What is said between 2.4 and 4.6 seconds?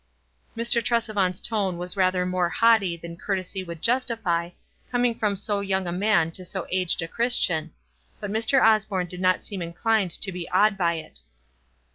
haighty than courtesy would justify,